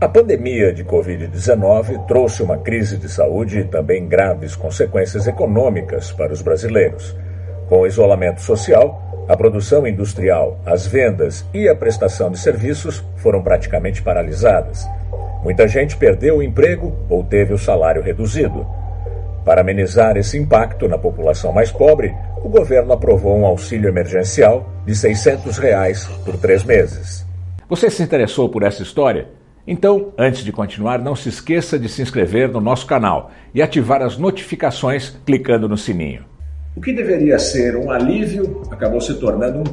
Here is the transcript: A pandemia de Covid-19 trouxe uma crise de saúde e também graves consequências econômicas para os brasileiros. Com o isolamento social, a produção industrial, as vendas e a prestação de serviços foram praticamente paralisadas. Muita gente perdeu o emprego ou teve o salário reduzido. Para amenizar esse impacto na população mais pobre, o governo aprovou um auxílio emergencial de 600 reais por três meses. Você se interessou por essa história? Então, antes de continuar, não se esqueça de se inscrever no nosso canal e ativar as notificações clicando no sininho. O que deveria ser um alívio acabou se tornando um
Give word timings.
A 0.00 0.06
pandemia 0.06 0.72
de 0.72 0.84
Covid-19 0.84 2.06
trouxe 2.06 2.40
uma 2.40 2.56
crise 2.56 2.96
de 2.96 3.08
saúde 3.08 3.58
e 3.58 3.64
também 3.64 4.06
graves 4.06 4.54
consequências 4.54 5.26
econômicas 5.26 6.12
para 6.12 6.32
os 6.32 6.40
brasileiros. 6.40 7.16
Com 7.68 7.80
o 7.80 7.86
isolamento 7.86 8.40
social, 8.40 9.26
a 9.28 9.36
produção 9.36 9.84
industrial, 9.88 10.60
as 10.64 10.86
vendas 10.86 11.44
e 11.52 11.68
a 11.68 11.74
prestação 11.74 12.30
de 12.30 12.38
serviços 12.38 13.04
foram 13.16 13.42
praticamente 13.42 14.00
paralisadas. 14.00 14.86
Muita 15.42 15.66
gente 15.66 15.96
perdeu 15.96 16.36
o 16.36 16.42
emprego 16.44 16.96
ou 17.10 17.24
teve 17.24 17.52
o 17.52 17.58
salário 17.58 18.00
reduzido. 18.00 18.64
Para 19.44 19.62
amenizar 19.62 20.16
esse 20.16 20.38
impacto 20.38 20.86
na 20.86 20.96
população 20.96 21.52
mais 21.52 21.72
pobre, 21.72 22.14
o 22.36 22.48
governo 22.48 22.92
aprovou 22.92 23.36
um 23.36 23.44
auxílio 23.44 23.88
emergencial 23.88 24.64
de 24.86 24.94
600 24.94 25.58
reais 25.58 26.06
por 26.24 26.36
três 26.36 26.62
meses. 26.62 27.26
Você 27.68 27.90
se 27.90 28.00
interessou 28.00 28.48
por 28.48 28.62
essa 28.62 28.80
história? 28.80 29.37
Então, 29.70 30.14
antes 30.16 30.42
de 30.42 30.50
continuar, 30.50 30.98
não 30.98 31.14
se 31.14 31.28
esqueça 31.28 31.78
de 31.78 31.90
se 31.90 32.00
inscrever 32.00 32.48
no 32.48 32.58
nosso 32.58 32.86
canal 32.86 33.30
e 33.54 33.60
ativar 33.60 34.00
as 34.00 34.16
notificações 34.16 35.14
clicando 35.26 35.68
no 35.68 35.76
sininho. 35.76 36.24
O 36.74 36.80
que 36.80 36.90
deveria 36.90 37.38
ser 37.38 37.76
um 37.76 37.90
alívio 37.90 38.62
acabou 38.70 38.98
se 38.98 39.12
tornando 39.20 39.58
um 39.58 39.64